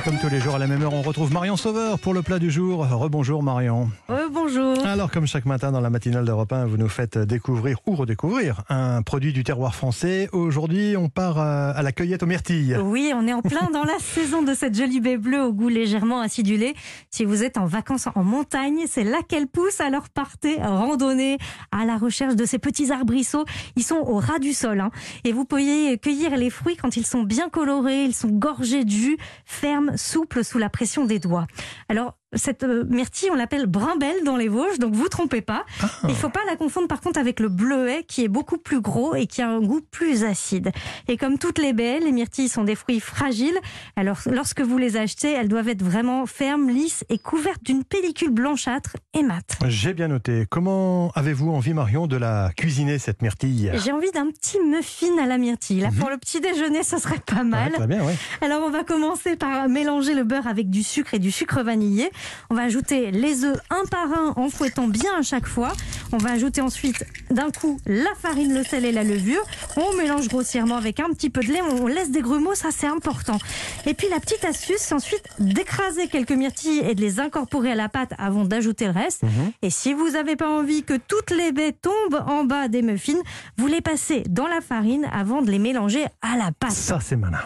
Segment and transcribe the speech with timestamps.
[0.00, 2.22] Et comme tous les jours à la même heure, on retrouve Marion Sauveur pour le
[2.22, 2.86] plat du jour.
[2.88, 3.90] Rebonjour Marion.
[4.32, 4.78] bonjour.
[4.86, 8.62] Alors comme chaque matin dans la matinale d'Europe 1, vous nous faites découvrir ou redécouvrir
[8.68, 10.28] un produit du terroir français.
[10.32, 12.76] Aujourd'hui, on part euh, à la cueillette aux myrtilles.
[12.82, 15.68] Oui, on est en plein dans la saison de cette jolie baie bleue au goût
[15.68, 16.74] légèrement acidulé.
[17.10, 19.80] Si vous êtes en vacances en montagne, c'est là qu'elle pousse.
[19.80, 21.36] Alors partez randonner
[21.72, 23.44] à la recherche de ces petits arbrisseaux.
[23.76, 24.80] Ils sont au ras du sol.
[24.80, 24.90] Hein.
[25.24, 28.90] Et vous pouvez cueillir les fruits quand ils sont bien colorés, ils sont gorgés de
[28.90, 31.46] jus, fermes, souples sous la pression des doigts.
[31.88, 35.64] Alors, cette euh, myrtille, on l'appelle brimbelle dans les Vosges, donc vous trompez pas.
[35.82, 35.88] Ah.
[36.08, 39.14] Il faut pas la confondre par contre avec le bleuet qui est beaucoup plus gros
[39.14, 40.70] et qui a un goût plus acide.
[41.08, 43.58] Et comme toutes les baies, les myrtilles sont des fruits fragiles.
[43.96, 48.30] Alors lorsque vous les achetez, elles doivent être vraiment fermes, lisses et couvertes d'une pellicule
[48.30, 49.58] blanchâtre et mate.
[49.66, 50.46] J'ai bien noté.
[50.48, 53.72] Comment avez-vous envie, Marion, de la cuisiner cette myrtille?
[53.74, 55.80] J'ai envie d'un petit muffin à la myrtille.
[55.80, 55.98] Là, mhm.
[55.98, 57.72] pour le petit déjeuner, ce serait pas mal.
[57.88, 58.02] bien,
[58.40, 62.10] Alors on va commencer par mélanger le beurre avec du sucre et du sucre vanillé.
[62.50, 65.72] On va ajouter les œufs un par un en fouettant bien à chaque fois.
[66.12, 69.42] On va ajouter ensuite d'un coup la farine, le sel et la levure.
[69.76, 71.60] On mélange grossièrement avec un petit peu de lait.
[71.62, 73.38] On laisse des grumeaux, ça c'est important.
[73.86, 77.74] Et puis la petite astuce, c'est ensuite d'écraser quelques myrtilles et de les incorporer à
[77.74, 79.22] la pâte avant d'ajouter le reste.
[79.22, 79.52] Mhm.
[79.62, 83.20] Et si vous n'avez pas envie que toutes les baies tombent en bas des muffins,
[83.56, 86.72] vous les passez dans la farine avant de les mélanger à la pâte.
[86.72, 87.40] Ça c'est malin.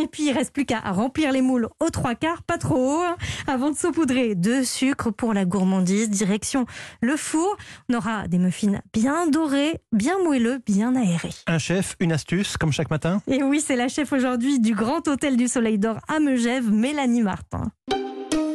[0.00, 3.02] Et puis il reste plus qu'à remplir les moules aux trois quarts, pas trop haut,
[3.02, 3.16] hein,
[3.46, 6.10] avant de saupoudrer de sucre pour la gourmandise.
[6.10, 6.66] Direction
[7.00, 7.56] le four.
[7.88, 11.30] On aura des muffins bien dorés, bien moelleux, bien aérés.
[11.46, 13.20] Un chef, une astuce, comme chaque matin?
[13.28, 17.22] Et oui, c'est la chef aujourd'hui du Grand Hôtel du Soleil d'Or à Megève, Mélanie
[17.22, 17.70] Martin.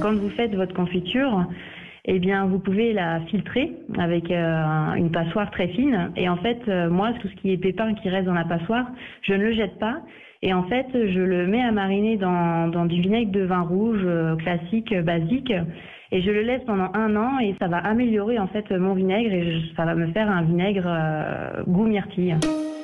[0.01, 1.45] Quand vous faites votre confiture,
[2.05, 6.11] eh bien, vous pouvez la filtrer avec euh, une passoire très fine.
[6.15, 8.85] Et en fait, euh, moi, tout ce qui est pépin qui reste dans la passoire,
[9.23, 10.01] je ne le jette pas.
[10.41, 14.35] Et en fait, je le mets à mariner dans, du vinaigre de vin rouge euh,
[14.35, 15.51] classique, basique.
[16.11, 19.33] Et je le laisse pendant un an et ça va améliorer en fait mon vinaigre
[19.33, 22.37] et ça va me faire un vinaigre euh, goût myrtille.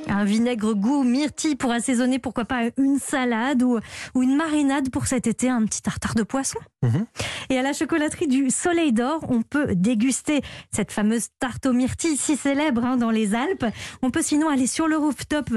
[0.08, 3.80] Un vinaigre goût myrtille pour assaisonner, pourquoi pas une salade ou,
[4.16, 6.59] ou une marinade pour cet été, un petit tartare de poisson.
[6.84, 7.06] Mhm.
[7.50, 10.41] Et à la chocolaterie du Soleil d'Or, on peut déguster
[10.72, 13.66] cette fameuse tarte aux myrtilles si célèbre hein, dans les Alpes.
[14.02, 15.50] On peut sinon aller sur le rooftop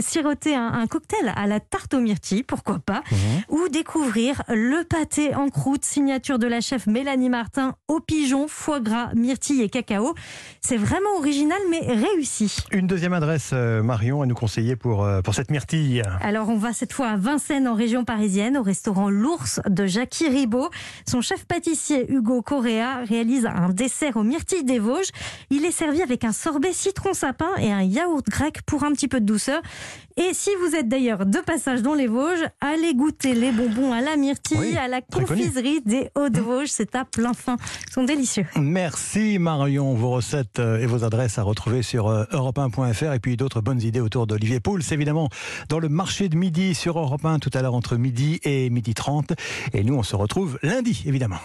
[0.00, 3.18] siroter un, cocktail à la tarte aux myrtilles, pourquoi pas, mhm.
[3.50, 8.80] ou découvrir le pâté en croûte signature de la chef Mélanie Martin au pigeon, foie
[8.80, 10.14] gras, myrtille et cacao.
[10.60, 12.56] C'est vraiment original mais réussi.
[12.72, 16.58] Une deuxième adresse euh, Marion à nous conseiller pour, euh, pour cette myrtille Alors, on
[16.58, 20.68] va cette fois à Vincennes, en région parisienne, au restaurant L'Ours de Jackie Ribaud.
[21.08, 25.08] Son chef pâtissier, Hugo Correa, réalise un dessert aux myrtilles des Vosges.
[25.48, 29.08] Il est servi avec un sorbet citron sapin et un yaourt grec pour un petit
[29.08, 29.62] peu de douceur.
[30.20, 34.00] Et si vous êtes d'ailleurs de passage dans les Vosges, allez goûter les bonbons à
[34.00, 36.70] la myrtille, à la confiserie des Hauts-de-Vosges.
[36.70, 37.56] C'est à plein fin.
[37.86, 38.44] Ils sont délicieux.
[38.56, 39.94] Merci Marion.
[39.94, 43.80] Vos recettes euh, et vos adresses à retrouver sur euh, europe1.fr et puis d'autres bonnes
[43.80, 45.28] idées autour d'Olivier Pouls, évidemment,
[45.68, 48.94] dans le marché de midi sur Europe 1 tout à l'heure entre midi et midi
[48.94, 49.34] 30.
[49.72, 51.36] Et nous, on se retrouve lundi, évidemment.